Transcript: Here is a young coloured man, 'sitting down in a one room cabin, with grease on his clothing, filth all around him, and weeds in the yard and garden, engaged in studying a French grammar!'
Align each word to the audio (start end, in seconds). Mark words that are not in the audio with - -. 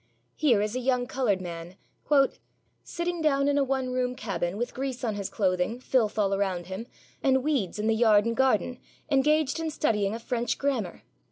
Here 0.35 0.63
is 0.63 0.75
a 0.75 0.79
young 0.79 1.05
coloured 1.05 1.41
man, 1.41 1.75
'sitting 2.83 3.21
down 3.21 3.47
in 3.47 3.59
a 3.59 3.63
one 3.63 3.91
room 3.93 4.15
cabin, 4.15 4.57
with 4.57 4.73
grease 4.73 5.03
on 5.03 5.13
his 5.13 5.29
clothing, 5.29 5.79
filth 5.79 6.17
all 6.17 6.33
around 6.33 6.65
him, 6.65 6.87
and 7.21 7.43
weeds 7.43 7.77
in 7.77 7.85
the 7.85 7.93
yard 7.93 8.25
and 8.25 8.35
garden, 8.35 8.79
engaged 9.11 9.59
in 9.59 9.69
studying 9.69 10.15
a 10.15 10.19
French 10.19 10.57
grammar!' 10.57 11.03